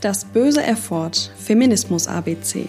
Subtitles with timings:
[0.00, 2.68] Das böse Erford Feminismus ABC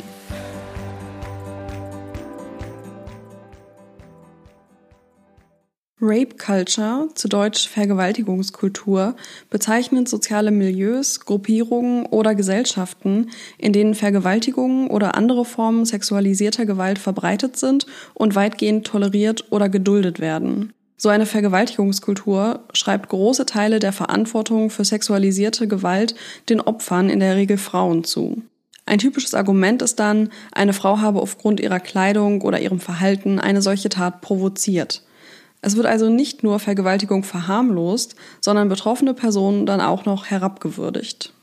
[6.02, 9.16] Rape Culture, zu Deutsch Vergewaltigungskultur,
[9.50, 17.56] bezeichnet soziale Milieus, Gruppierungen oder Gesellschaften, in denen Vergewaltigungen oder andere Formen sexualisierter Gewalt verbreitet
[17.56, 20.74] sind und weitgehend toleriert oder geduldet werden.
[21.04, 26.14] So eine Vergewaltigungskultur schreibt große Teile der Verantwortung für sexualisierte Gewalt
[26.48, 28.44] den Opfern, in der Regel Frauen, zu.
[28.86, 33.64] Ein typisches Argument ist dann, eine Frau habe aufgrund ihrer Kleidung oder ihrem Verhalten eine
[33.64, 35.02] solche Tat provoziert.
[35.64, 41.34] Es wird also nicht nur Vergewaltigung verharmlost, sondern betroffene Personen dann auch noch herabgewürdigt.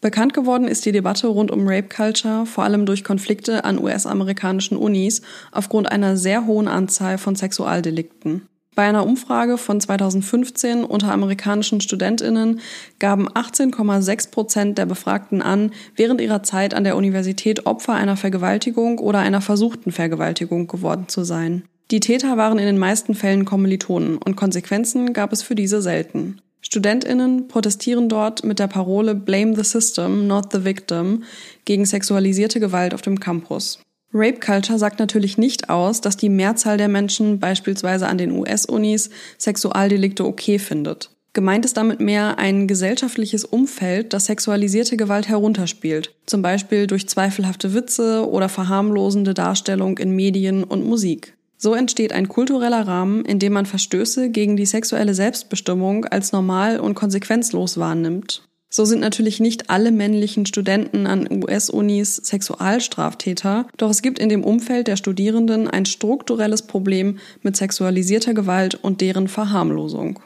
[0.00, 4.76] Bekannt geworden ist die Debatte rund um Rape Culture vor allem durch Konflikte an US-amerikanischen
[4.76, 5.22] Unis
[5.52, 8.48] aufgrund einer sehr hohen Anzahl von Sexualdelikten.
[8.74, 12.60] Bei einer Umfrage von 2015 unter amerikanischen Studentinnen
[12.98, 18.98] gaben 18,6 Prozent der Befragten an, während ihrer Zeit an der Universität Opfer einer Vergewaltigung
[18.98, 21.64] oder einer versuchten Vergewaltigung geworden zu sein.
[21.90, 26.40] Die Täter waren in den meisten Fällen Kommilitonen und Konsequenzen gab es für diese selten.
[26.62, 31.24] Studentinnen protestieren dort mit der Parole Blame the System, not the Victim
[31.66, 33.81] gegen sexualisierte Gewalt auf dem Campus.
[34.14, 39.10] Rape Culture sagt natürlich nicht aus, dass die Mehrzahl der Menschen beispielsweise an den US-Unis
[39.38, 41.10] Sexualdelikte okay findet.
[41.34, 47.72] Gemeint ist damit mehr ein gesellschaftliches Umfeld, das sexualisierte Gewalt herunterspielt, zum Beispiel durch zweifelhafte
[47.72, 51.34] Witze oder verharmlosende Darstellung in Medien und Musik.
[51.56, 56.80] So entsteht ein kultureller Rahmen, in dem man Verstöße gegen die sexuelle Selbstbestimmung als normal
[56.80, 58.42] und konsequenzlos wahrnimmt.
[58.74, 64.44] So sind natürlich nicht alle männlichen Studenten an US-Unis Sexualstraftäter, doch es gibt in dem
[64.44, 70.20] Umfeld der Studierenden ein strukturelles Problem mit sexualisierter Gewalt und deren Verharmlosung.